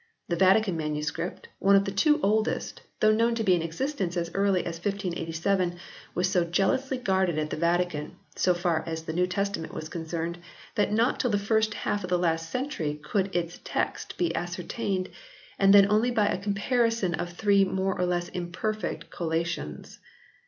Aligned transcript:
The 0.29 0.35
Vatican 0.35 0.77
MS., 0.77 1.13
one 1.59 1.75
of 1.75 1.85
the 1.85 1.91
two 1.91 2.19
oldest, 2.23 2.81
though 3.01 3.11
known 3.11 3.35
to 3.35 3.43
be 3.43 3.53
in 3.53 3.61
existence 3.61 4.17
as 4.17 4.31
early 4.33 4.61
as 4.61 4.77
1587 4.83 5.77
was 6.15 6.27
so 6.27 6.43
jealously 6.43 6.97
guarded 6.97 7.37
at 7.37 7.51
the 7.51 7.55
Vatican, 7.55 8.15
so 8.35 8.55
far 8.55 8.83
as 8.87 9.03
the 9.03 9.13
New 9.13 9.27
Testament 9.27 9.75
was 9.75 9.89
concerned, 9.89 10.39
that 10.73 10.91
not 10.91 11.19
till 11.19 11.29
the 11.29 11.37
first 11.37 11.75
half 11.75 12.03
of 12.03 12.19
last 12.19 12.49
century 12.49 12.99
could 13.03 13.35
its 13.35 13.59
text 13.63 14.17
be 14.17 14.29
ascer 14.33 14.65
tained 14.65 15.11
and 15.59 15.71
then 15.71 15.85
only 15.87 16.09
by 16.09 16.29
a 16.29 16.37
comparison 16.41 17.13
of 17.13 17.33
three 17.33 17.63
more 17.63 17.95
or 17.95 18.07
less 18.07 18.27
imperfect 18.29 19.11
collations. 19.11 19.99